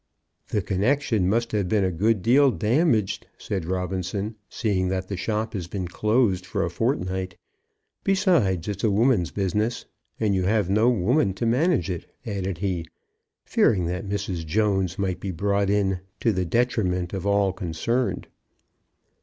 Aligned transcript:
"The 0.47 0.63
connection 0.63 1.29
must 1.29 1.51
have 1.51 1.69
been 1.69 1.83
a 1.83 1.91
good 1.91 2.23
deal 2.23 2.49
damaged," 2.49 3.27
said 3.37 3.65
Robinson, 3.65 4.33
"seeing 4.49 4.87
that 4.87 5.07
the 5.09 5.15
shop 5.15 5.53
has 5.53 5.67
been 5.67 5.87
closed 5.87 6.43
for 6.43 6.63
a 6.63 6.71
fortnight. 6.71 7.37
Besides, 8.03 8.67
it's 8.67 8.83
a 8.83 8.89
woman's 8.89 9.29
business; 9.29 9.85
and 10.19 10.33
you 10.33 10.45
have 10.45 10.71
no 10.71 10.89
woman 10.89 11.35
to 11.35 11.45
manage 11.45 11.91
it," 11.91 12.07
added 12.25 12.57
he, 12.57 12.87
fearing 13.45 13.85
that 13.85 14.09
Mrs. 14.09 14.43
Jones 14.43 14.97
might 14.97 15.19
be 15.19 15.29
brought 15.29 15.69
in, 15.69 15.99
to 16.19 16.31
the 16.33 16.45
detriment 16.45 17.13
of 17.13 17.27
all 17.27 17.53
concerned. 17.53 18.25